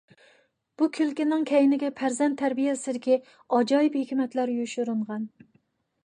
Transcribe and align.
بۇ 0.81 0.85
كۈلكىنىڭ 0.97 1.43
كەينىگە 1.49 1.91
پەرزەنت 1.99 2.39
تەربىيەسىدىكى 2.41 3.17
ئاجايىپ 3.57 3.99
ھېكمەتلەر 3.99 4.53
يوشۇرۇنغان. 4.55 5.29